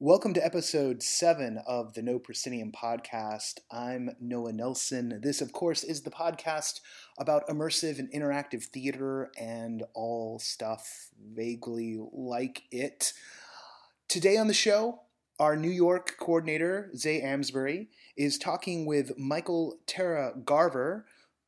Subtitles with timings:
[0.00, 3.54] Welcome to episode seven of the No Proscenium podcast.
[3.68, 5.18] I'm Noah Nelson.
[5.24, 6.78] This, of course, is the podcast
[7.18, 13.12] about immersive and interactive theater and all stuff vaguely like it.
[14.06, 15.00] Today on the show,
[15.40, 21.06] our New York coordinator, Zay Amsbury, is talking with Mikhael Tara Garver,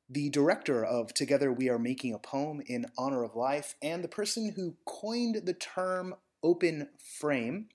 [0.08, 4.08] the director of Together We Are Making a Poem in Honor of Life, and the
[4.08, 7.68] person who coined the term open frame.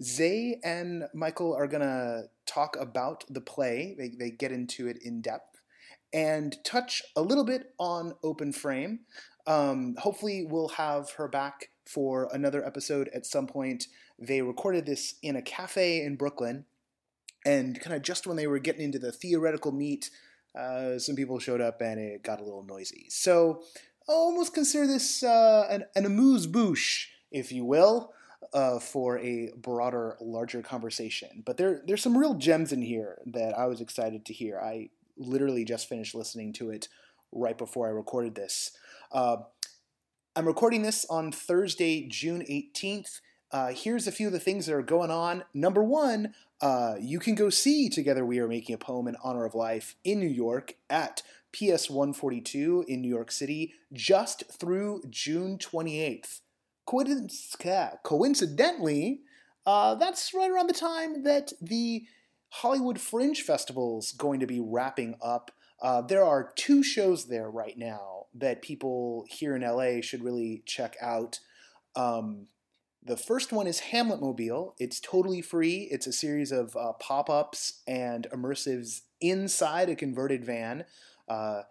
[0.00, 3.94] Zay and Mikhael are going to talk about the play.
[3.98, 5.60] They, they get into it in depth
[6.12, 9.00] and touch a little bit on Open Frame.
[9.46, 13.86] Um, hopefully, we'll have her back for another episode at some point.
[14.18, 16.64] They recorded this in a cafe in Brooklyn,
[17.44, 20.10] and kind of just when they were getting into the theoretical meat,
[20.56, 23.06] uh, some people showed up and it got a little noisy.
[23.08, 23.62] So,
[24.08, 28.12] I almost consider this uh, an, an amuse bouche, if you will
[28.52, 31.42] uh, for a broader, larger conversation.
[31.44, 34.58] But there, there's some real gems in here that I was excited to hear.
[34.58, 36.88] I literally just finished listening to it
[37.32, 38.72] right before I recorded this.
[39.10, 39.38] Uh,
[40.34, 43.20] I'm recording this on Thursday, June 18th.
[43.50, 45.44] Uh, here's a few of the things that are going on.
[45.52, 49.44] Number one, uh, you can go see Together We Are Making a Poem in Honor
[49.44, 55.58] of Life in New York at PS 142 in New York City just through June
[55.58, 56.40] 28th
[56.86, 59.20] coincidentally,
[59.64, 62.04] uh, that's right around the time that the
[62.48, 65.50] Hollywood Fringe Festival is going to be wrapping up.
[65.80, 70.62] Uh, there are two shows there right now that people here in LA should really
[70.66, 71.40] check out.
[71.96, 72.48] Um,
[73.04, 74.74] the first one is Hamlet Mobile.
[74.78, 75.88] It's totally free.
[75.90, 80.84] It's a series of uh, pop ups and immersives inside a converted van.
[81.28, 81.62] Uh,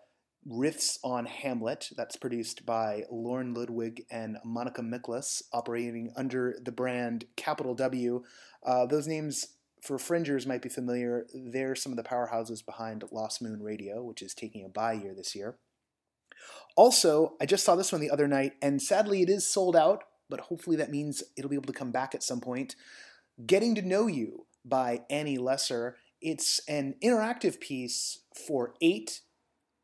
[0.49, 1.89] riffs on Hamlet.
[1.95, 8.23] That's produced by Lauren Ludwig and Monica Miklas, operating under the brand Capital W.
[8.65, 9.47] Uh, those names
[9.81, 11.25] for fringers might be familiar.
[11.33, 15.13] They're some of the powerhouses behind Lost Moon Radio, which is taking a bye year
[15.15, 15.57] this year.
[16.75, 20.03] Also, I just saw this one the other night, and sadly it is sold out,
[20.29, 22.75] but hopefully that means it'll be able to come back at some point.
[23.45, 25.97] Getting to Know You by Annie Lesser.
[26.21, 29.21] It's an interactive piece for eight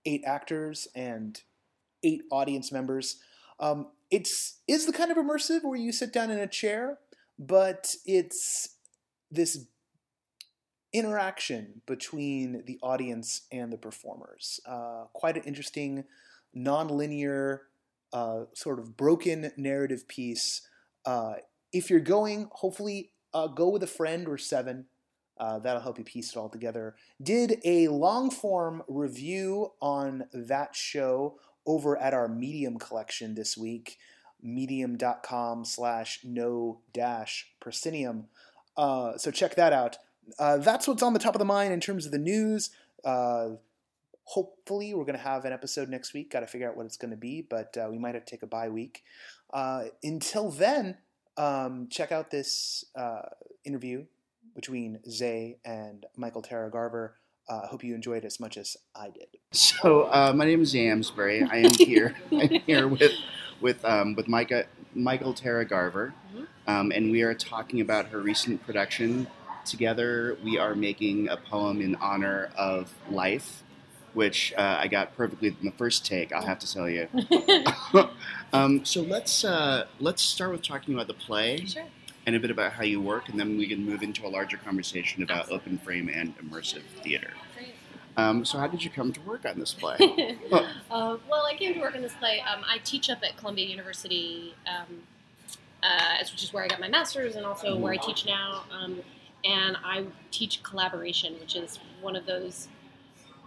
[0.08, 1.42] eight actors and
[2.02, 3.22] eight audience members.
[3.60, 6.98] Um, it's is the kind of immersive where you sit down in a chair,
[7.38, 8.76] but it's
[9.30, 9.66] this
[10.94, 14.60] interaction between the audience and the performers.
[14.66, 16.06] Uh, quite an interesting,
[16.54, 17.64] non-linear,
[18.14, 20.62] uh, sort of broken narrative piece.
[21.06, 21.36] Uh,
[21.74, 24.86] if you're going, hopefully uh, go with a friend or seven.
[25.40, 26.96] Uh, that'll help you piece it all together.
[27.22, 33.98] Did a long form review on that show over at our Medium collection this week,
[34.42, 38.28] medium.com slash no dash proscenium.
[38.76, 39.98] Uh, so check that out.
[40.40, 42.70] Uh, that's what's on the top of the mind in terms of the news.
[43.04, 43.50] Uh,
[44.24, 46.32] hopefully, we're going to have an episode next week.
[46.32, 48.32] Got to figure out what it's going to be, but uh, we might have to
[48.32, 49.04] take a bye week.
[49.54, 50.98] Uh, until then,
[51.38, 52.86] um, check out this
[53.64, 54.06] interview
[54.58, 57.16] between Zay and Mikhael Tara Garver.
[57.48, 59.28] I uh, hope you enjoyed as much as I did.
[59.54, 61.44] So uh, my name is Zay Amsbury.
[61.44, 62.16] I am here.
[62.32, 63.14] I'm here with
[63.62, 66.44] with um, with Micah, Mikhael Tara Garver, mm-hmm.
[66.68, 69.28] um, and we are talking about her recent production.
[69.64, 73.64] Together, we are making a poem in honor of life,
[74.14, 76.34] which uh, I got perfectly in the first take.
[76.34, 77.08] I'll have to tell you.
[78.54, 81.66] um, so let's uh, let's start with talking about the play.
[81.66, 81.84] Sure
[82.28, 84.58] and a bit about how you work, and then we can move into a larger
[84.58, 85.58] conversation about Absolutely.
[85.58, 87.32] open frame and immersive theater.
[88.18, 89.96] Um, so, how did you come to work on this play?
[90.52, 90.68] oh.
[90.92, 92.42] uh, well, I came to work on this play.
[92.42, 95.04] Um, I teach up at Columbia University, um,
[95.82, 98.66] uh, which is where I got my master's, and also where I teach now.
[98.72, 99.00] Um,
[99.46, 102.68] and I teach collaboration, which is one of those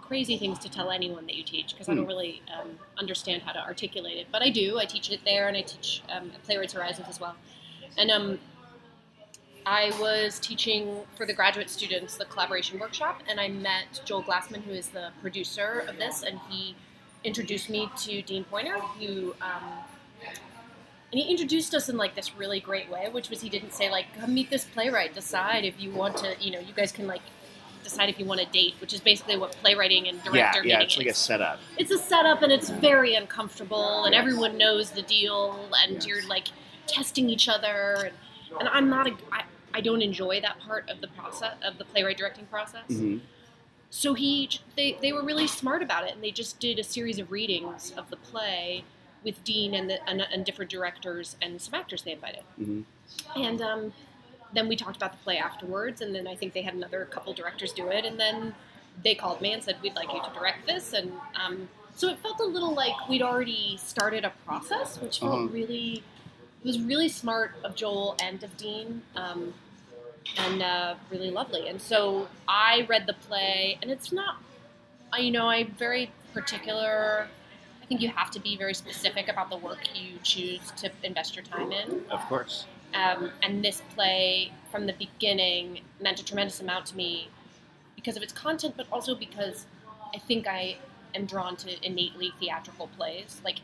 [0.00, 2.08] crazy things to tell anyone that you teach because I don't hmm.
[2.08, 4.28] really um, understand how to articulate it.
[4.32, 4.78] But I do.
[4.78, 7.34] I teach it there, and I teach um, at Playwrights Horizons as well.
[7.98, 8.38] And um,
[9.66, 14.62] I was teaching for the graduate students the collaboration workshop, and I met Joel Glassman,
[14.62, 16.74] who is the producer of this, and he
[17.24, 19.62] introduced me to Dean Poynor, who um,
[21.12, 23.90] and he introduced us in like this really great way, which was he didn't say
[23.90, 27.06] like come meet this playwright, decide if you want to, you know, you guys can
[27.06, 27.22] like
[27.82, 30.80] decide if you want to date, which is basically what playwriting and director yeah, yeah,
[30.82, 30.98] it's is.
[30.98, 31.58] like a setup.
[31.78, 36.06] It's a setup, and it's very uncomfortable, and everyone knows the deal, and yes.
[36.06, 36.48] you're like
[36.86, 38.10] testing each other.
[38.50, 39.42] And, and I'm not a I,
[39.80, 42.84] I don't enjoy that part of the process of the playwright directing process.
[42.90, 43.18] Mm-hmm.
[43.88, 47.18] So he they they were really smart about it, and they just did a series
[47.18, 48.84] of readings of the play
[49.24, 52.44] with Dean and the and, and different directors and some actors they invited.
[52.60, 52.82] Mm-hmm.
[53.40, 53.92] And um,
[54.52, 57.32] then we talked about the play afterwards, and then I think they had another couple
[57.32, 58.54] directors do it, and then
[59.02, 61.10] they called me and said, "We'd like you to direct this," and
[61.42, 65.48] um, so it felt a little like we'd already started a process, which felt Uh-huh.
[65.48, 66.02] really
[66.62, 69.54] it was really smart of Joel and of Dean, um,
[70.38, 71.68] and uh, really lovely.
[71.68, 74.36] And so I read the play, and it's not,
[75.12, 77.28] I- you know, I'm very particular.
[77.82, 81.34] I think you have to be very specific about the work you choose to invest
[81.34, 82.02] your time in.
[82.10, 82.66] Of course.
[82.94, 87.28] Um, and this play, from the beginning, meant a tremendous amount to me
[87.96, 89.66] because of its content, but also because
[90.14, 90.76] I think I
[91.14, 93.40] am drawn to innately theatrical plays.
[93.44, 93.58] Like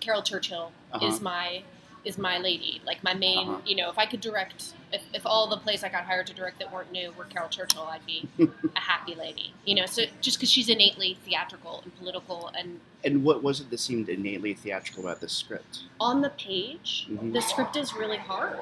[0.00, 1.06] Caryl Churchill Uh-huh.
[1.06, 1.62] is my
[2.04, 2.80] is my lady.
[2.84, 3.60] Like my main, Uh-huh.
[3.64, 6.34] you know, if I could direct, if, if all the plays I got hired to
[6.34, 9.52] direct that weren't new were Caryl Churchill, I'd be a happy lady.
[9.64, 13.70] You know, so just because she's innately theatrical and political and And what was it
[13.70, 15.84] that seemed innately theatrical about this script?
[16.00, 17.32] on the page, Mhm.
[17.32, 18.58] the script is really hard,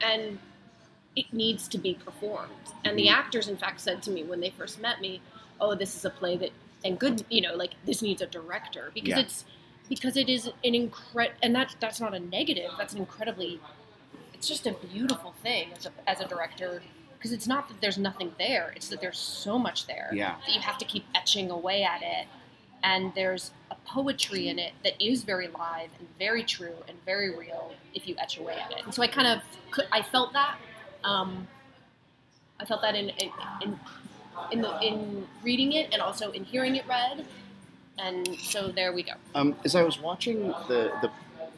[0.00, 0.38] and
[1.16, 2.52] it needs to be performed.
[2.84, 3.12] And the Mhm.
[3.14, 5.20] actors, in fact, said to me when they first met me,
[5.60, 6.50] "Oh, this is a play that,
[6.84, 9.18] and good, you know, like this needs a director because Yeah.
[9.18, 9.44] it's
[9.90, 12.70] because it is an incredible, and that that's not a negative.
[12.78, 13.60] That's an incredibly,
[14.32, 16.82] it's just a beautiful thing as a as a director."
[17.18, 20.36] Because it's not that there's nothing there; it's that there's so much there Yeah.
[20.46, 22.26] that you have to keep etching away at it.
[22.82, 27.28] And there's a poetry in it that is very live and very true and very
[27.36, 28.84] real if you etch away at it.
[28.86, 30.56] And so I kind of, could, I felt that.
[31.04, 31.46] Um,
[32.58, 33.80] I felt that in in, in
[34.52, 37.26] in the in reading it and also in hearing it read.
[38.02, 39.12] And so there we go.
[39.34, 41.10] Um, as I was watching the, the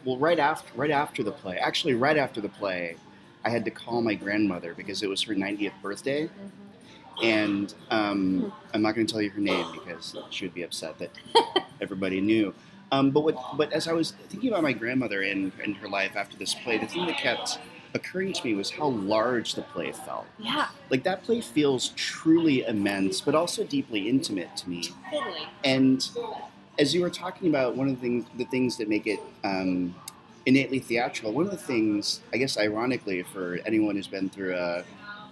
[0.05, 2.97] well, right after right after the play, actually right after the play,
[3.45, 6.29] I had to call my grandmother because it was her 90th birthday,
[7.23, 10.99] and um, I'm not going to tell you her name because she would be upset
[10.99, 11.11] that
[11.81, 12.55] everybody knew.
[12.91, 16.15] Um, but what, but as I was thinking about my grandmother and, and her life
[16.15, 17.59] after this play, the thing that kept
[17.95, 20.27] occurring to me was how large the play felt.
[20.39, 24.91] Yeah, Like that play feels truly immense, but also deeply intimate to me.
[25.11, 25.47] totally.
[25.65, 26.09] And
[26.79, 29.95] as you were talking about one of the things, the things that make it um,
[30.47, 34.85] innately theatrical, one of the things, I guess, ironically, for anyone who's been through a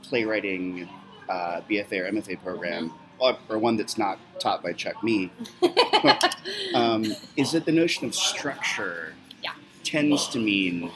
[0.02, 0.88] playwriting
[1.28, 5.30] uh, BFA or MFA program, or, or one that's not taught by Chuck Mee,
[6.74, 7.04] um,
[7.36, 9.52] is that the notion of structure Yeah.
[9.84, 10.90] tends to mean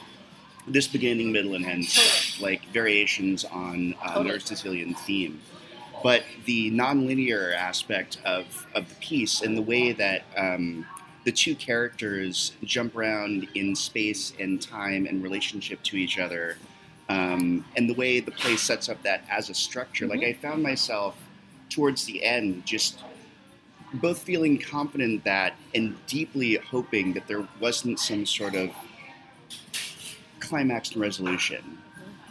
[0.67, 4.25] this beginning, middle, and end stuff, like variations on uh, Totally.
[4.25, 5.39] an Aristotelian theme.
[6.03, 10.85] But the nonlinear aspect of, of the piece and the way that um,
[11.23, 16.57] the two characters jump around in space and time and relationship to each other,
[17.09, 20.61] um, and the way the play sets up that as a structure, like I found
[20.61, 21.15] myself
[21.69, 22.99] towards the end just
[23.95, 28.69] both feeling confident that and deeply hoping that there wasn't some sort of
[30.45, 31.77] climax and resolution,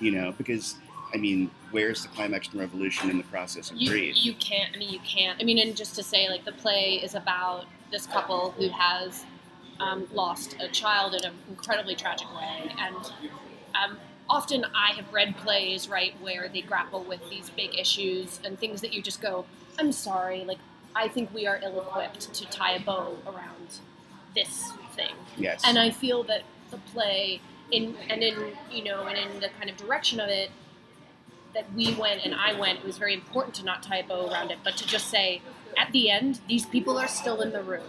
[0.01, 0.77] you know, because
[1.15, 4.17] I mean, where's the climax and revolution in the process of you, grief?
[4.19, 4.75] you can't.
[4.75, 5.41] I mean, you can't.
[5.41, 9.25] I mean, and just to say, like, the play is about this couple who has
[9.79, 12.97] um, lost a child in an incredibly tragic way, and
[13.81, 18.59] um, often I have read plays right where they grapple with these big issues and
[18.59, 19.45] things that you just go,
[19.79, 20.59] "I'm sorry." Like,
[20.97, 23.79] I think we are ill-equipped to tie a bow around
[24.35, 25.15] this thing.
[25.37, 25.63] yes.
[25.65, 27.41] And I feel that the play
[27.75, 30.51] in and in you know and in the kind of direction of it
[31.55, 34.29] that we went and I went, it was very important to not tie a bow
[34.29, 35.41] around it, but to just say,
[35.79, 37.85] at the end, these people are still in the room.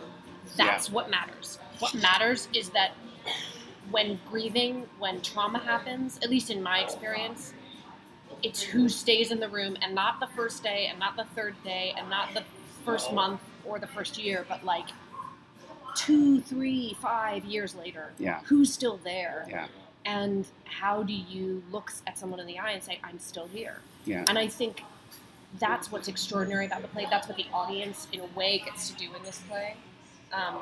[0.56, 1.58] That's what matters.
[1.80, 2.92] What matters is that
[3.92, 7.54] when grieving, when trauma happens, at least in my experience,
[8.44, 11.56] it's who stays in the room and not the first day and not the third
[11.64, 12.44] day and not the
[12.86, 13.16] first oh.
[13.16, 14.90] month or the first year, but like
[15.96, 18.12] two, three, five years later.
[18.20, 18.42] Yeah.
[18.46, 19.46] Who's still there?
[19.50, 19.68] yeah.
[20.06, 23.78] And how do you look at someone in the eye and say, I'm still here?
[24.06, 24.24] Yeah.
[24.28, 24.84] And I think
[25.60, 27.08] that's what's extraordinary about the play.
[27.10, 29.76] That's what the audience, in a way, gets to do in this play.
[30.32, 30.58] Um,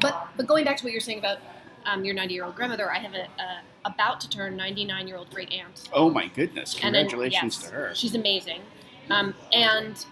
[0.00, 1.38] but but going back to what you're saying about
[1.84, 5.16] um, your 90 year old grandmother, I have a, a about to turn 99 year
[5.16, 5.88] old great aunt.
[5.92, 6.74] Oh my goodness!
[6.82, 7.94] And then- Congratulations yes, to her.
[7.94, 8.60] She's amazing.
[9.10, 10.04] Um, and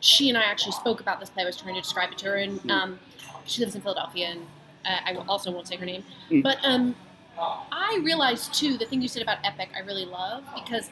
[0.00, 1.42] she and I actually spoke about this play.
[1.42, 2.70] I was trying to describe it to her, and Mm.
[2.70, 2.98] um,
[3.46, 4.46] she lives in Philadelphia, and
[4.84, 6.04] uh, I also won't say her name.
[6.30, 6.42] Mm.
[6.42, 6.94] But um,
[7.38, 9.70] I realized too the thing you said about epic.
[9.76, 10.90] I really love because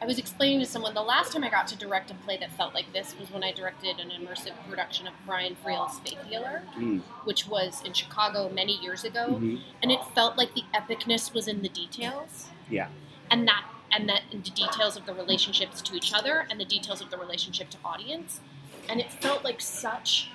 [0.00, 2.52] I was explaining to someone the last time I got to direct a play that
[2.52, 6.62] felt like this was when I directed an immersive production of Brian Friel's Faith Healer,
[6.76, 7.00] Mm.
[7.24, 9.60] which was in Chicago many years ago Mhm.
[9.82, 12.50] and it felt like the epicness was in the details.
[12.70, 12.88] Yeah.
[13.30, 16.64] And that and that in the details of the relationships to each other and the
[16.64, 18.40] details of the relationship to audience.
[18.88, 20.30] And it felt like such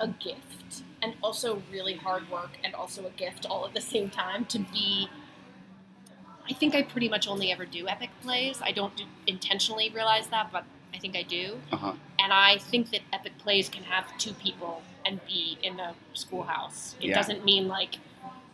[0.00, 4.10] a gift and also really hard work and also a gift all at the same
[4.10, 5.08] time to be
[6.50, 8.60] I think I pretty much only ever do epic plays.
[8.62, 10.64] I don't do, intentionally realize that, but
[10.94, 11.58] I think I do.
[11.70, 11.92] Uh-huh.
[12.18, 16.96] And I think that epic plays can have two people and be in a schoolhouse.
[17.00, 17.14] It Yeah.
[17.16, 17.96] doesn't mean like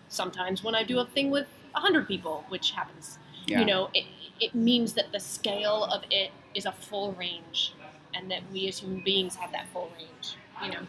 [0.09, 3.19] sometimes when I do a thing with a hundred people, which happens.
[3.47, 3.61] Yeah.
[3.61, 4.07] You know, it
[4.41, 7.75] it means that the scale of it is a full range,
[8.15, 10.37] and that we as human beings have that full range.
[10.63, 10.87] You know.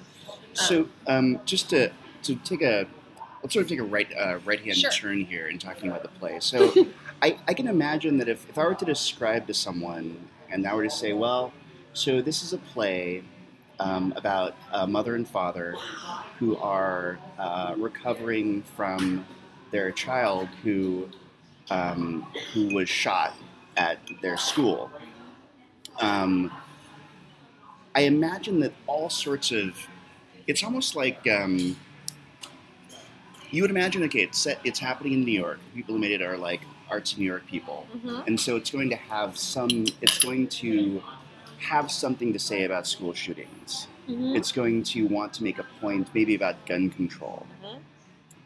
[0.53, 1.91] So, um, just to
[2.23, 2.87] to take a
[3.43, 4.91] let's sort of take a right uh, right hand Sure.
[4.91, 6.39] turn here in talking about the play.
[6.39, 6.73] So,
[7.21, 10.73] I, I can imagine that if, if I were to describe to someone and I
[10.75, 11.53] were to say, well,
[11.93, 13.23] so this is a play
[13.79, 15.75] um, about a mother and father
[16.39, 19.25] who are uh, recovering from
[19.71, 21.09] their child who
[21.69, 23.35] um, who was shot
[23.77, 24.89] at their school.
[25.99, 26.51] Um,
[27.95, 29.75] I imagine that all sorts of
[30.47, 31.75] it's almost like um,
[33.51, 34.03] you would imagine.
[34.03, 34.59] Okay, it's set.
[34.63, 35.59] It's happening in New York.
[35.73, 38.27] People who made it are like arts New York people, Mhm.
[38.27, 39.85] and so it's going to have some.
[40.01, 41.01] It's going to
[41.59, 43.87] have something to say about school shootings.
[44.07, 44.35] Mhm.
[44.37, 47.47] It's going to want to make a point, maybe about gun control.
[47.63, 47.79] Mhm.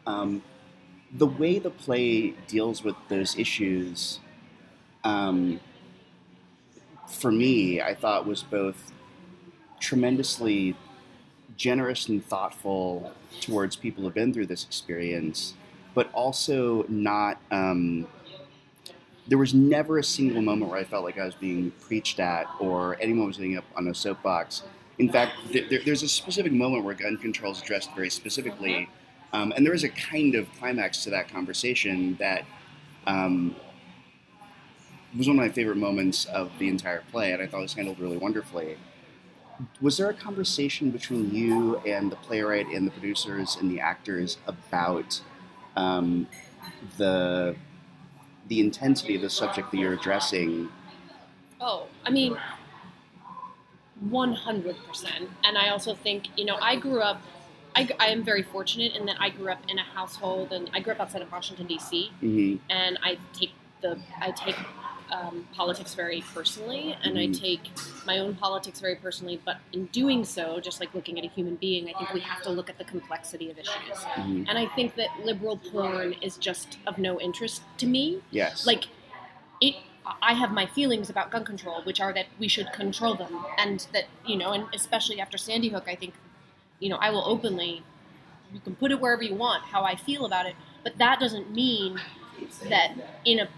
[0.06, 0.42] Um,
[1.12, 4.20] the way the play deals with those issues,
[5.04, 5.60] um,
[7.08, 8.92] for me, I thought was both
[9.80, 10.76] tremendously
[11.56, 15.54] generous and thoughtful towards people who've been through this experience,
[15.94, 17.40] but also not.
[17.50, 18.06] Um,
[19.28, 22.46] there was never a single moment where I felt like I was being preached at
[22.58, 24.64] or anyone was getting up on a soapbox.
[24.98, 28.88] In fact, th- there, there's a specific moment where gun control is addressed very specifically,
[29.32, 32.44] um, and there is a kind of climax to that conversation that
[33.06, 33.54] um,
[35.16, 37.74] was one of my favorite moments of the entire play, and I thought it was
[37.74, 38.76] handled really wonderfully.
[39.80, 44.38] Was there a conversation between you and the playwright and the producers and the actors
[44.46, 45.20] about
[45.76, 46.26] um,
[46.96, 47.56] the
[48.48, 50.68] the intensity of the subject that you're addressing?
[51.60, 52.36] Oh, I mean,
[54.08, 55.28] 100%.
[55.44, 57.20] And I also think, you know, I grew up,
[57.74, 60.80] I, I am very fortunate in that I grew up in a household, and I
[60.80, 63.50] grew up outside of Washington, D.C., hmm and I take
[63.80, 64.54] the, I take
[65.10, 67.40] um, politics very personally, and I Mhm.
[67.40, 67.62] take
[68.06, 71.56] my own politics very personally, but in doing so, just like looking at a human
[71.56, 73.98] being, I think we have to look at the complexity of issues.
[74.14, 78.64] hmm And I think that liberal porn is just of no interest to me Yes.
[78.66, 78.84] like
[79.60, 79.74] it
[80.22, 83.86] i have my feelings about gun control which are that we should control them and
[83.92, 86.14] that you know and especially after sandy hook i think
[86.80, 87.82] you know i will openly
[88.52, 91.54] you can put it wherever you want how i feel about it but that doesn't
[91.54, 92.00] mean
[92.68, 92.92] that
[93.24, 93.48] in a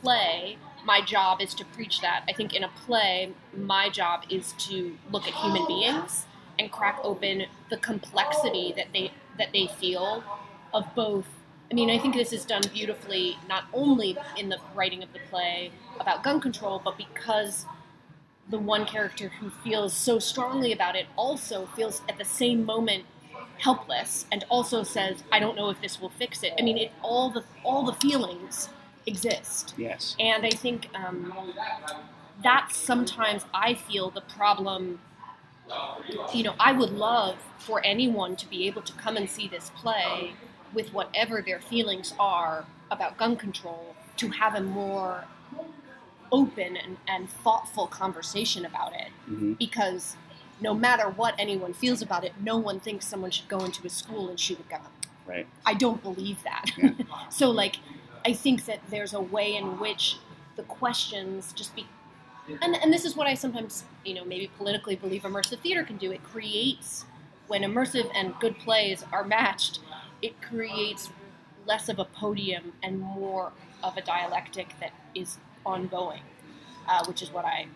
[0.00, 2.24] play my job is to preach that.
[2.28, 6.26] I think in a play my job is to look at human beings
[6.58, 10.24] and crack open the complexity that they that they feel
[10.72, 11.26] of both.
[11.70, 15.20] I mean, I think this is done beautifully, not only in the writing of the
[15.30, 15.70] play
[16.00, 17.64] about gun control, but because
[18.48, 23.04] the one character who feels so strongly about it also feels at the same moment
[23.58, 26.92] helpless and also says, "I don't know if this will fix it." I mean, it
[27.02, 28.68] all the all the feelings
[29.06, 30.16] exist, yes.
[30.18, 31.32] and I think um,
[32.42, 35.00] that's sometimes I feel the problem.
[36.34, 39.70] You know, I would love for anyone to be able to come and see this
[39.76, 40.34] play
[40.72, 45.24] with whatever their feelings are about gun control to have a more
[46.32, 50.16] open and, and thoughtful conversation about it hmm because
[50.62, 53.90] no matter what anyone feels about it no one thinks someone should go into a
[53.90, 54.80] school and shoot a gun
[55.26, 55.46] Right.
[55.66, 56.92] i don't believe that Yeah.
[57.30, 57.76] so like
[58.24, 60.16] i think that there's a way in which
[60.56, 61.86] the questions just be
[62.62, 65.96] and, and this is what i sometimes you know maybe politically believe immersive theater can
[65.96, 67.04] do it creates
[67.48, 69.80] when immersive and good plays are matched
[70.22, 71.10] it creates
[71.66, 76.22] less of a podium and more of a dialectic that is ongoing,
[76.88, 77.66] uh, which is what I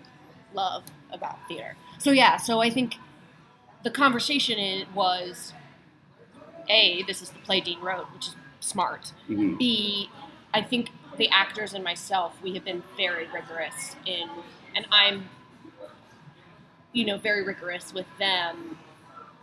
[0.54, 1.76] love about theater.
[1.98, 2.96] So yeah, so I think
[3.82, 5.52] the conversation was
[6.68, 9.12] a this is the play Dean wrote, which is smart.
[9.26, 10.10] hmm B
[10.52, 14.28] I think the actors and myself we have been very rigorous in,
[14.74, 15.28] and I'm
[16.92, 18.78] you know very rigorous with them,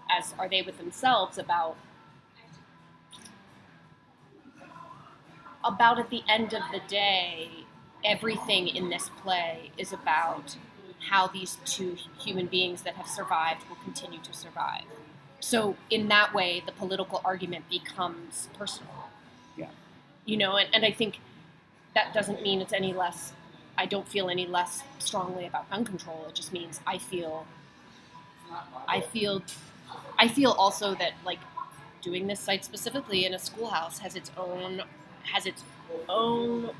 [0.09, 1.75] as are they with themselves about
[5.63, 7.49] about at the end of the day,
[8.03, 10.55] everything in this play is about
[11.09, 14.83] how these two human beings that have survived will continue to survive.
[15.39, 19.09] So, in that way, the political argument becomes personal.
[19.57, 19.69] Yeah.
[20.25, 21.19] You know, and, and I think
[21.95, 23.33] that doesn't mean it's any less,
[23.77, 26.25] I don't feel any less strongly about gun control.
[26.29, 27.47] It just means I feel,
[28.87, 29.41] I feel,
[30.19, 31.39] I feel also that, like,
[32.01, 34.81] doing this site specifically in a schoolhouse has its own
[35.23, 35.63] has its
[36.09, 36.71] own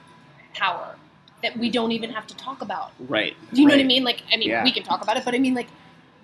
[0.53, 0.95] power
[1.43, 2.91] that we don't even have to talk about.
[3.00, 3.36] Right.
[3.53, 4.03] Do you know what I mean?
[4.03, 4.63] Like, I mean, Yeah.
[4.63, 5.67] we can talk about it, but I mean, like,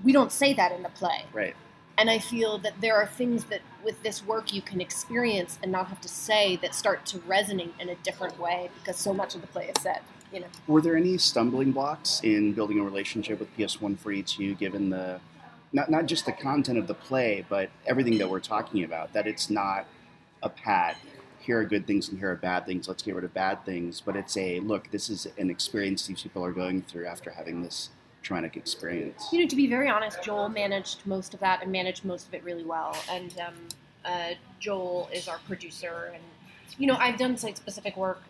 [0.03, 1.25] we don't say that in the play.
[1.33, 1.55] Right.
[1.97, 5.71] And I feel that there are things that with this work you can experience and
[5.71, 9.33] not have to say that start to resonate in a different way because so much
[9.33, 10.01] of the play is said.
[10.31, 14.89] You know, Were there any stumbling blocks in building a relationship with PS 142 given
[14.89, 15.19] the
[15.73, 19.13] not not just the content of the play, but everything that we're talking about?
[19.13, 19.85] That it's not
[20.43, 20.97] a pad.
[21.47, 22.89] Here are good things and here are bad things.
[22.89, 24.01] Let's get rid of bad things.
[24.01, 24.91] But it's a look.
[24.91, 27.89] This is an experience these people are going through after having this
[28.21, 29.29] traumatic experience.
[29.31, 29.47] you know.
[29.47, 32.65] To be very honest, Joel managed most of that and managed most of it really
[32.65, 32.97] well.
[33.09, 33.53] And um,
[34.03, 36.21] uh, Joel is our producer, and
[36.77, 38.21] you know, I've done site-specific work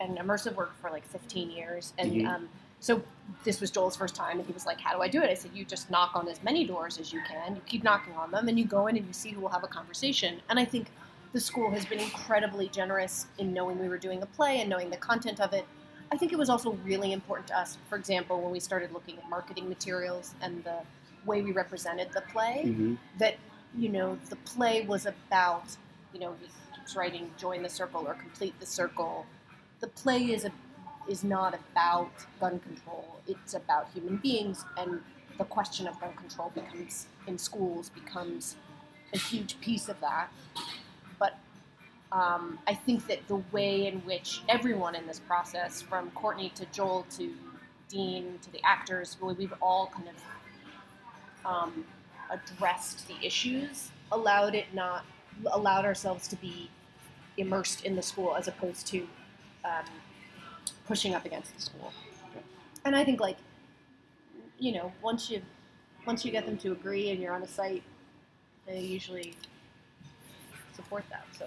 [0.00, 2.26] and immersive work for like 15 years, and Mhm.
[2.26, 2.48] um,
[2.80, 3.02] so
[3.44, 5.34] this was Joel's first time, and he was like, "How do I do it?" I
[5.34, 7.54] said, "You just knock on as many doors as you can.
[7.54, 9.62] You keep knocking on them, and you go in and you see who will have
[9.62, 10.86] a conversation." And I think
[11.32, 14.90] the school has been incredibly generous in knowing we were doing a play and knowing
[14.90, 15.64] the content of it.
[16.10, 19.16] I think it was also really important to us, for example, when we started looking
[19.16, 20.80] at marketing materials and the
[21.24, 23.36] way we represented the play, hmm that
[23.74, 25.64] you know the play was about
[26.12, 29.24] you know he keeps writing join the circle or complete the circle.
[29.80, 30.52] The play is a
[31.08, 32.10] is not about
[32.40, 33.20] gun control.
[33.26, 35.00] It's about human beings and
[35.38, 38.56] the question of gun control becomes in schools becomes
[39.14, 40.28] a huge piece of that
[42.12, 46.66] um, I think that the way in which everyone in this process, from Courtney to
[46.66, 47.32] Joel to
[47.88, 50.14] Dean to the actors, we- we've all kind of
[51.44, 51.84] um,
[52.30, 55.04] addressed the issues, allowed it not,
[55.52, 56.70] allowed ourselves to be
[57.38, 59.08] immersed in the school as opposed to
[59.64, 59.84] um,
[60.86, 61.92] pushing up against the school.
[62.84, 63.38] And I think like,
[64.58, 65.42] you know, once you
[66.06, 67.82] once you get them to agree and you're on a site,
[68.66, 69.34] they usually
[70.74, 71.24] support that.
[71.38, 71.46] So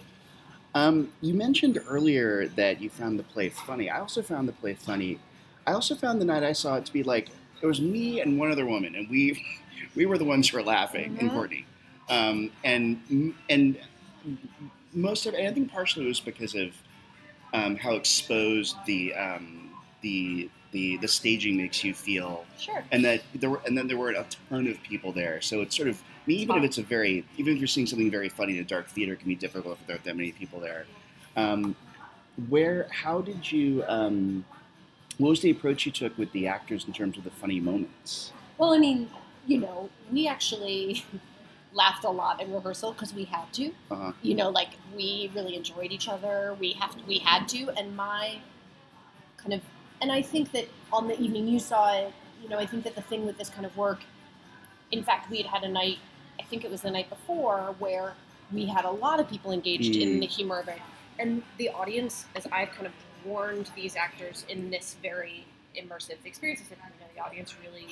[0.75, 3.89] Um, you mentioned earlier that you found the play funny.
[3.89, 5.19] I also found the play funny.
[5.65, 7.29] I also found the night I saw it to be like
[7.61, 9.43] it was me and one other woman, and we
[9.95, 11.33] we were the ones who were laughing, and Mhm.
[11.33, 11.65] Courtney,
[12.09, 13.77] um, and and
[14.93, 16.73] most of and I think partially it was because of
[17.53, 19.69] um, how exposed the um,
[20.01, 22.83] the the the staging makes you feel sure.
[22.91, 25.39] and that there were, and then there were a ton of people there.
[25.39, 27.85] So it's sort of, I mean, even if it's a very, even if you're seeing
[27.85, 30.17] something very funny in a dark theater, it can be difficult if there aren't that
[30.17, 30.85] many people there.
[31.35, 31.75] Um,
[32.49, 34.43] where, how did you, um,
[35.19, 38.33] what was the approach you took with the actors in terms of the funny moments?
[38.57, 39.09] Well, I mean,
[39.45, 41.05] you know, we actually
[41.73, 43.71] laughed a lot in rehearsal because we had to.
[43.91, 44.11] Uh-huh.
[44.23, 46.55] You know, like we really enjoyed each other.
[46.59, 48.39] We have we had to, and my
[49.37, 49.61] kind of,
[50.01, 52.95] and I think that on the evening you saw it, you know, I think that
[52.95, 53.99] the thing with this kind of work,
[54.91, 55.99] in fact, we had had a night.
[56.45, 58.13] I think it was the night before where
[58.53, 60.19] we had a lot of people engaged in Mm.
[60.19, 60.79] the humor of it,
[61.17, 62.93] and the audience, as I've kind of
[63.25, 67.87] warned these actors in this very immersive experience, is that you know, the audience really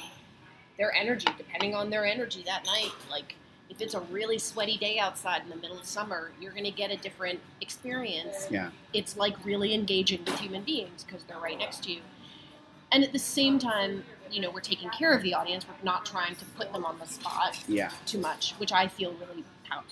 [0.77, 2.91] their energy, depending on their energy that night.
[3.09, 3.35] Like,
[3.69, 6.71] if it's a really sweaty day outside in the middle of summer, you're going to
[6.71, 8.47] get a different experience.
[8.49, 8.69] Yeah.
[8.91, 12.01] It's like really engaging with human beings because they're right next to you.
[12.91, 15.65] And at the same time, you know, we're taking care of the audience.
[15.67, 17.91] We're not trying to put them on the spot Yeah.
[18.05, 19.43] too much, which I feel really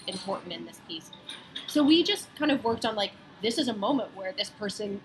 [0.08, 1.12] important in this piece.
[1.68, 5.02] So we just kind of worked on like, this is a moment where this person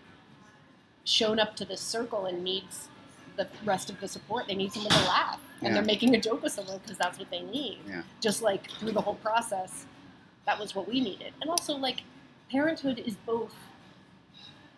[1.04, 2.88] shown up to this circle and needs
[3.36, 4.46] the rest of the support.
[4.48, 5.74] They need someone to laugh, and Yeah.
[5.74, 7.78] they're making a joke with someone because that's what they need.
[7.86, 8.02] Yeah.
[8.20, 9.86] Just like through the whole process,
[10.46, 11.32] that was what we needed.
[11.40, 12.02] And also, like,
[12.50, 13.54] parenthood is both.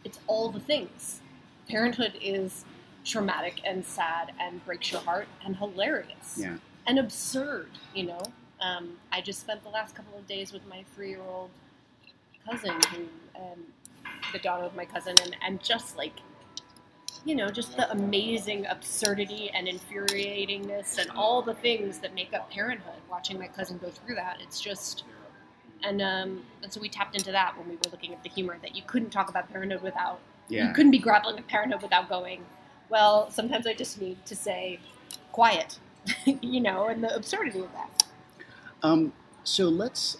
[0.04, 1.20] It's all the things.
[1.68, 2.64] Parenthood is
[3.12, 6.58] traumatic and sad and breaks your heart and hilarious Yeah.
[6.86, 8.20] and absurd, you know.
[8.60, 11.50] Um, I just spent the last couple of days with my three-year-old
[12.46, 13.08] cousin, who,
[13.40, 13.64] um,
[14.32, 16.12] the daughter of my cousin, and, and just like,
[17.24, 22.50] you know, just the amazing absurdity and infuriatingness and all the things that make up
[22.50, 22.94] parenthood.
[23.10, 25.04] Watching my cousin go through that, it's just,
[25.82, 28.58] and um, and so we tapped into that when we were looking at the humor
[28.62, 30.68] that you couldn't talk about parenthood without Yeah.
[30.68, 32.44] you couldn't be grappling with parenthood without going,
[32.90, 34.80] well, sometimes I just need to say
[35.32, 35.78] quiet,
[36.42, 38.04] you know, and the absurdity of that.
[38.82, 39.12] Um,
[39.44, 40.16] so let's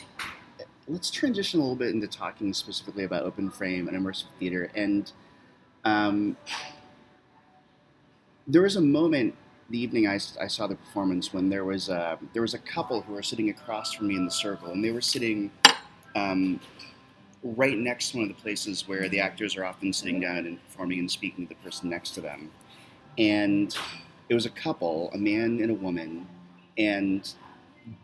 [0.89, 4.71] let's transition a little bit into talking specifically about open frame and immersive theater.
[4.75, 5.13] And
[5.85, 6.37] um,
[8.47, 9.35] there was a moment
[9.71, 13.13] the evening I saw the performance when there was a there was a couple who
[13.13, 15.51] were sitting across from me in the circle, and they were sitting
[16.17, 16.59] um,
[17.43, 20.63] right next to one of the places where the actors are often sitting down and
[20.67, 22.51] performing and speaking to the person next to them.
[23.17, 23.77] And
[24.29, 26.27] it was a couple, a man and a woman,
[26.77, 27.33] and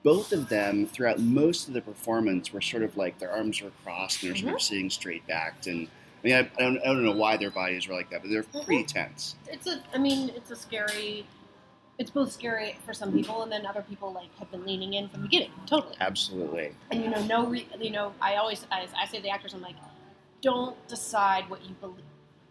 [0.03, 3.70] both of them throughout most of the performance were sort of like their arms were
[3.85, 6.85] crossed and they're sort of sitting straight backed and I mean, I, I, don't, I
[6.87, 8.64] don't know why their bodies were like that, but they're Mm-hmm.
[8.64, 9.35] pretty tense.
[9.47, 9.83] It's a.
[9.92, 11.27] I mean, it's a scary.
[11.99, 15.09] It's both scary for some people, and then other people like have been leaning in
[15.09, 15.53] from the beginning.
[15.67, 15.97] Totally.
[16.01, 16.73] Absolutely.
[16.91, 17.47] And you know, no.
[17.47, 19.77] Re, you know, I always I, I say to the actors, I'm like,
[20.41, 22.05] don't decide what you believe.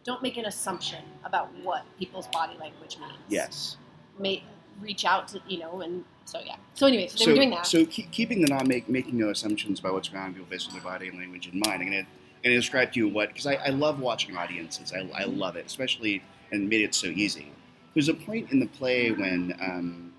[0.04, 3.14] Don't make an assumption about what people's body language means.
[3.28, 3.78] Yes.
[4.18, 4.44] May
[4.82, 6.56] reach out to you know, and so yeah.
[6.74, 7.66] So anyway, so they so, were doing that.
[7.66, 10.70] so keep, keeping the not make, making no assumptions about what's going on people based
[10.70, 11.82] on their body language in mind.
[11.82, 12.08] I'm gonna,
[12.44, 14.94] gonna describe to you what because I, I love watching audiences.
[14.94, 17.52] I, I love it, especially and made it so easy.
[17.94, 20.14] There's a point in the play when um,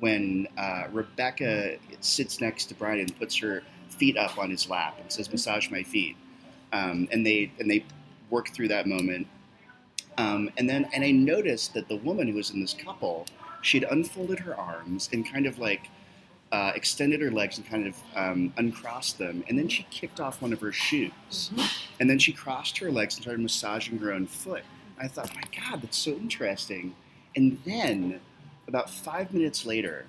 [0.00, 4.98] when uh, Rebecca sits next to Brian and puts her feet up on his lap
[5.00, 6.16] and says, "Massage my feet,"
[6.72, 7.84] um, and they and they
[8.30, 9.26] work through that moment.
[10.18, 13.26] Um, and then and I noticed that the woman who was in this couple,
[13.62, 15.88] she'd unfolded her arms and kind of like
[16.50, 20.42] uh, extended her legs and kind of um, uncrossed them, and then she kicked off
[20.42, 21.52] one of her shoes,
[22.00, 24.64] and then she crossed her legs and started massaging her own foot.
[25.00, 26.94] I thought, my God, that's so interesting.
[27.36, 28.20] And then,
[28.68, 30.06] about five minutes later,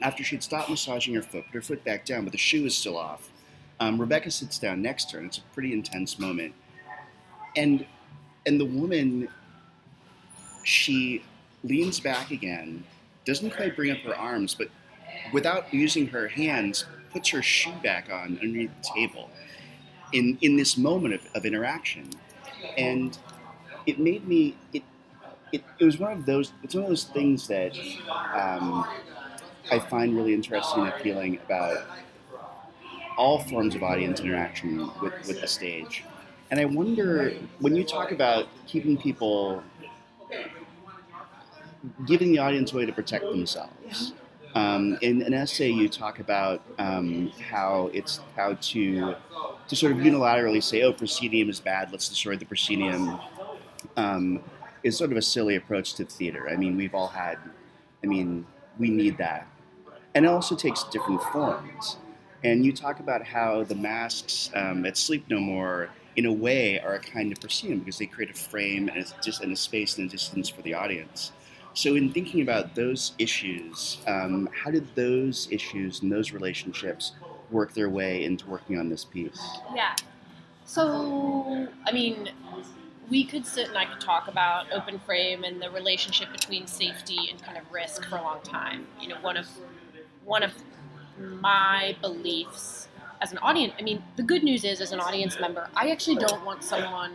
[0.00, 2.76] after she'd stopped massaging her foot, put her foot back down, but the shoe is
[2.76, 3.28] still off,
[3.80, 6.54] um, Rebecca sits down next to her, and it's a pretty intense moment.
[7.56, 7.86] And
[8.46, 9.28] and the woman,
[10.64, 11.22] she
[11.62, 12.84] leans back again,
[13.24, 14.68] doesn't quite bring up her arms, but
[15.32, 19.30] without using her hands, puts her shoe back on underneath the table
[20.12, 22.08] in, in this moment of, of interaction.
[22.76, 23.16] And
[23.86, 24.82] it made me, it,
[25.52, 27.76] it, it was one of those, it's one of those things that
[28.34, 28.86] um,
[29.70, 31.86] I find really interesting and appealing about
[33.16, 36.04] all forms of audience interaction with, with the stage.
[36.50, 39.62] And I wonder, when you talk about keeping people,
[42.06, 44.14] giving the audience a way to protect themselves,
[44.54, 49.14] um, in an essay you talk about um, how it's how to
[49.68, 51.92] to sort of unilaterally say, "Oh, proscenium is bad.
[51.92, 53.20] Let's destroy the proscenium."
[53.96, 54.42] Um,
[54.82, 56.48] is sort of a silly approach to theater.
[56.48, 57.38] I mean, we've all had.
[58.02, 58.46] I mean,
[58.78, 59.46] we need that,
[60.14, 61.98] and it also takes different forms.
[62.42, 66.80] And you talk about how the masks um, at Sleep No More, in a way,
[66.80, 69.56] are a kind of proscenium because they create a frame and it's just and a
[69.56, 71.32] space and a distance for the audience.
[71.74, 77.12] So, in thinking about those issues, um, how did those issues and those relationships
[77.50, 79.40] work their way into working on this piece?
[79.74, 79.94] Yeah.
[80.64, 82.30] So, I mean,
[83.10, 87.28] we could sit and I could talk about open frame and the relationship between safety
[87.30, 88.86] and kind of risk for a long time.
[89.00, 89.46] You know, one of
[90.24, 90.52] one of
[91.18, 92.88] my beliefs
[93.20, 93.74] as an audience.
[93.78, 97.12] I mean, the good news is, as an audience member, I actually don't want someone.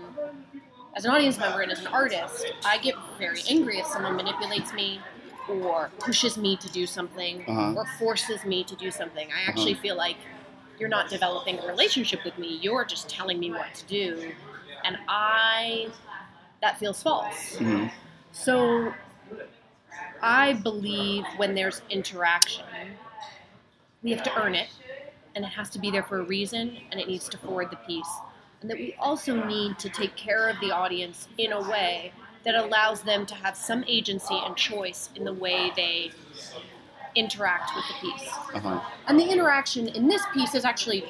[0.96, 4.72] As an audience member and as an artist, I get very angry if someone manipulates
[4.74, 5.02] me
[5.50, 7.74] or pushes me to do something Uh-huh.
[7.76, 9.28] or forces me to do something.
[9.32, 10.16] I actually feel like
[10.80, 12.58] you're not developing a relationship with me.
[12.62, 14.32] You're just telling me what to do.
[14.86, 15.88] And I,
[16.62, 17.58] that feels false.
[17.58, 17.92] Mhm.
[18.32, 18.94] So
[20.22, 22.66] I believe when there's interaction,
[24.04, 24.70] we have to earn it,
[25.36, 27.78] and it has to be there for a reason, and it needs to forward the
[27.78, 28.10] piece.
[28.62, 32.56] And that we also need to take care of the audience in a way that
[32.56, 36.12] allows them to have some agency and choice in the way they
[37.16, 38.30] interact with the piece.
[38.54, 38.80] Uh-huh.
[39.08, 41.06] And the interaction in this piece is actually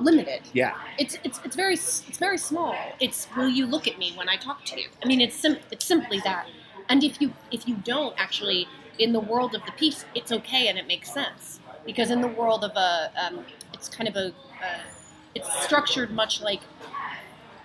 [0.00, 0.42] limited.
[0.52, 0.74] Yeah.
[0.98, 2.74] It's it's it's very it's very small.
[3.00, 4.88] It's will you look at me when I talk to you?
[5.02, 6.46] I mean, it's sim- it's simply that.
[6.88, 8.66] And if you if you don't actually
[8.98, 12.28] in the world of the piece, it's okay and it makes sense because in the
[12.28, 14.80] world of a um, it's kind of a uh,
[15.34, 16.60] it's structured much like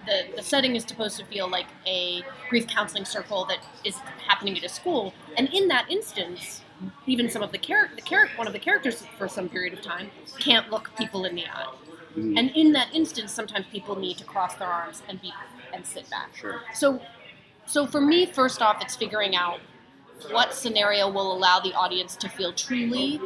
[0.05, 3.95] the, the setting is supposed to feel like a grief counseling circle that is
[4.27, 5.13] happening at a school.
[5.37, 6.61] And in that instance,
[7.07, 9.81] even some of the character, the char- one of the characters for some period of
[9.81, 11.73] time can't look people in the eye.
[12.15, 12.37] Mhm.
[12.39, 15.33] And in that instance, sometimes people need to cross their arms and be
[15.73, 16.33] and sit back.
[16.35, 16.61] Sure.
[16.73, 17.01] So,
[17.65, 19.59] so for me, first off, it's figuring out
[20.31, 23.19] what scenario will allow the audience to feel truly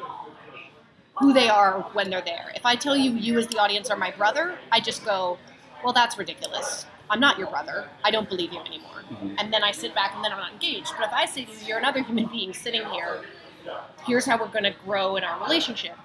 [1.19, 2.51] who they are when they're there.
[2.55, 5.37] If I tell you you as the audience are my brother, I just go,
[5.83, 6.85] well, that's ridiculous.
[7.09, 7.87] I'm not your brother.
[8.03, 9.03] I don't believe you anymore.
[9.11, 9.35] Mhm.
[9.37, 10.93] And then I sit back and then I'm not engaged.
[10.97, 13.21] But if I say to you, you're another human being sitting here,
[14.05, 15.97] here's how we're going to grow in our relationship.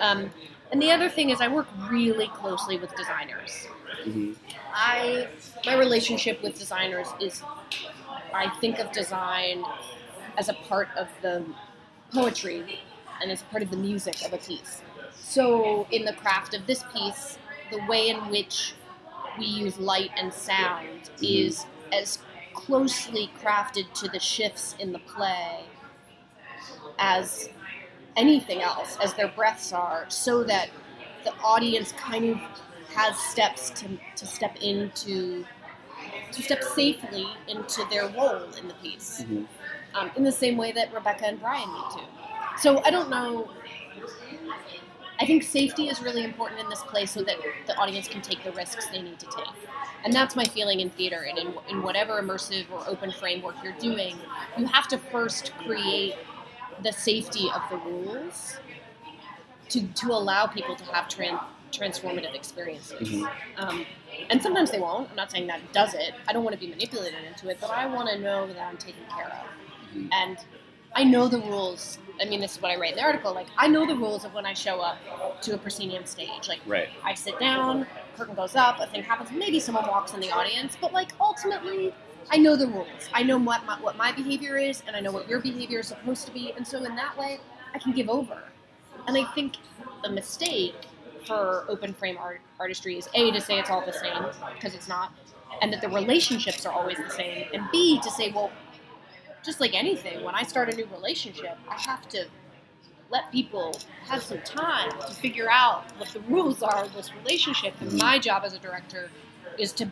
[0.00, 0.30] Um,
[0.72, 3.66] and the other thing is, I work really closely with designers.
[4.04, 4.36] Mhm.
[4.74, 5.28] I
[5.66, 7.42] my relationship with designers is
[8.32, 9.64] I think of design
[10.38, 11.44] as a part of the
[12.12, 12.80] poetry
[13.20, 14.82] and as part of the music of a piece.
[15.20, 17.38] So in the craft of this piece,
[17.70, 18.74] the way in which
[19.38, 22.18] we use light and sound is as
[22.54, 25.64] closely crafted to the shifts in the play
[26.98, 27.48] as
[28.16, 30.70] anything else, as their breaths are, so that
[31.24, 32.38] the audience kind of
[32.94, 35.44] has steps to, to step into
[36.32, 39.22] to step safely into their role in the piece.
[39.22, 39.46] Mhm.
[39.94, 42.00] um, in the same way that rebecca and brian need to.
[42.58, 43.50] So i don't know.
[45.20, 48.42] I think safety is really important in this play so that the audience can take
[48.42, 49.54] the risks they need to take.
[50.02, 53.74] And that's my feeling in theater and in, in whatever immersive or open framework you're
[53.74, 54.16] doing.
[54.56, 56.14] You have to first create
[56.82, 58.56] the safety of the rules
[59.68, 61.40] to, to allow people to have tran-
[61.72, 63.08] transformative experiences.
[63.08, 63.30] Mhm.
[63.56, 63.86] Um,
[64.28, 65.08] and sometimes they won't.
[65.10, 66.14] I'm not saying that does it.
[66.28, 68.76] I don't want to be manipulated into it, but I want to know that I'm
[68.76, 69.96] taken care of.
[69.96, 70.08] Mhm.
[70.12, 70.38] And
[70.94, 71.98] I know the rules.
[72.20, 73.32] I mean, this is what I write in the article.
[73.32, 74.98] Like, I know the rules of when I show up
[75.42, 76.48] to a proscenium stage.
[76.48, 76.88] Like, Right.
[77.04, 80.76] I sit down, curtain goes up, a thing happens, maybe someone walks in the audience,
[80.80, 81.94] but like ultimately,
[82.30, 83.08] I know the rules.
[83.12, 85.88] I know what my, what my behavior is, and I know what your behavior is
[85.88, 87.40] supposed to be, and so in that way,
[87.74, 88.42] I can give over.
[89.06, 89.56] And I think
[90.02, 90.74] the mistake
[91.26, 94.88] for open frame art, artistry is a to say it's all the same because it's
[94.88, 95.12] not,
[95.62, 98.50] and that the relationships are always the same, and b to say well,
[99.42, 102.26] just like anything, when I start a new relationship, I have to
[103.10, 107.74] let people have some time to figure out what the rules are of this relationship.
[107.80, 109.10] And my job as a director
[109.58, 109.90] is to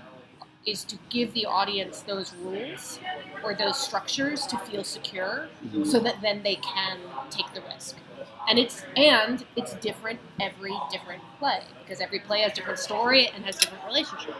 [0.70, 3.00] is to give the audience those rules
[3.42, 5.86] or those structures to feel secure Mhm.
[5.86, 6.98] so that then they can
[7.30, 8.02] take the risk.
[8.48, 13.44] And it's and it's different every different play because every play has different story and
[13.44, 14.38] has different relationships.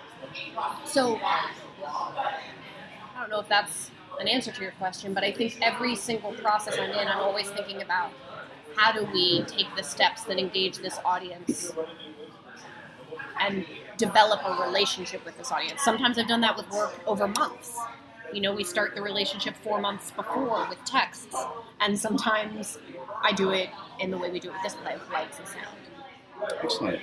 [0.85, 5.95] So I don't know if that's an answer to your question, but I think every
[5.97, 8.13] single process I'm in, I'm always thinking about
[8.77, 11.77] how do we take the steps that engage this audience
[13.41, 13.65] and
[13.99, 15.83] develop a relationship with this audience.
[15.83, 17.77] Sometimes I've done that with work over months.
[18.33, 21.35] You know, we start the relationship four months before with texts,
[21.81, 22.79] and sometimes
[23.23, 25.49] I do it in the way we do it with this play, with lights and
[25.49, 25.67] sound.
[26.63, 27.01] Excellent.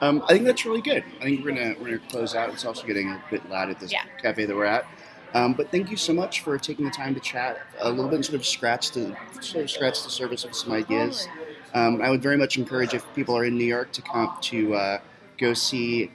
[0.00, 1.04] Um, I think that's really good.
[1.20, 2.48] I think we're gonna we're gonna close out.
[2.50, 4.02] It's also getting a bit loud at this Yeah.
[4.22, 4.86] cafe that we're at.
[5.34, 8.14] Um, but thank you so much for taking the time to chat a little bit
[8.16, 11.28] and sort of scratch the sort of scratch the surface of some ideas.
[11.74, 14.74] Um, I would very much encourage if people are in New York to come to
[14.74, 14.98] uh,
[15.36, 16.10] go see.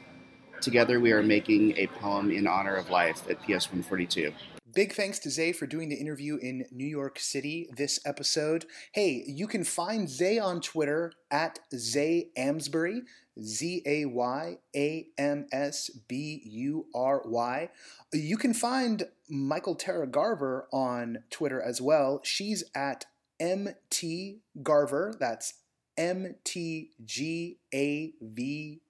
[0.63, 4.31] Together, we are making a poem in honor of life at PS 142.
[4.73, 8.65] Big thanks to Zay for doing the interview in New York City this episode.
[8.93, 13.01] Hey, you can find Zay on Twitter at Zay Amsbury,
[13.41, 17.69] Z A Y A M S B U R Y.
[18.13, 22.21] You can find Mikhael Tara Garver on Twitter as well.
[22.23, 23.05] She's at
[23.37, 25.13] MT Garver.
[25.19, 25.55] That's
[25.97, 28.81] M T G A V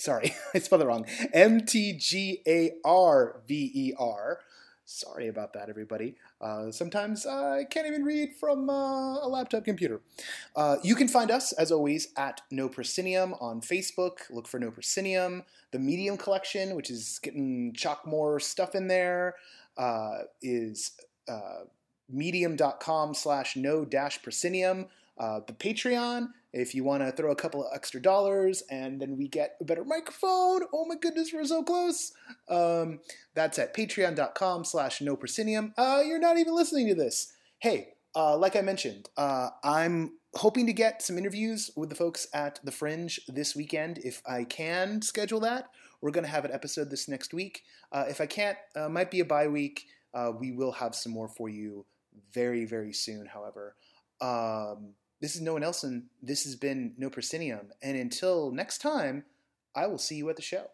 [0.00, 1.06] sorry, I spelled it wrong.
[1.32, 4.40] M T G A R V E R.
[4.84, 6.16] Sorry about that, everybody.
[6.40, 10.00] Uh, sometimes I can't even read from uh, a laptop computer.
[10.56, 14.28] Uh, you can find us, as always, at No Proscenium on Facebook.
[14.30, 15.44] Look for No Proscenium.
[15.70, 19.36] The Medium Collection, which is getting chock more stuff in there,
[19.78, 20.90] uh, is
[21.28, 21.66] uh,
[22.08, 24.86] medium.com slash no dash proscenium.
[25.20, 29.18] Uh, the Patreon, if you want to throw a couple of extra dollars and then
[29.18, 30.62] we get a better microphone.
[30.72, 32.12] Oh my goodness, we're so close.
[32.48, 33.00] Um,
[33.34, 35.74] that's at patreon.com slash no proscenium.
[35.76, 37.32] Uh, you're not even listening to this.
[37.58, 42.26] Hey, uh, like I mentioned, uh, I'm hoping to get some interviews with the folks
[42.32, 43.98] at The Fringe this weekend.
[43.98, 45.68] If I can schedule that,
[46.00, 47.62] we're going to have an episode this next week.
[47.92, 49.84] Uh, if I can't, uh, might be a bye week.
[50.14, 51.84] Uh, we will have some more for you
[52.32, 53.76] very, very soon, however.
[54.20, 56.08] Um, this is Noah Nelson.
[56.22, 57.72] This has been No Proscenium.
[57.82, 59.24] And until next time,
[59.74, 60.66] I will see you at the show.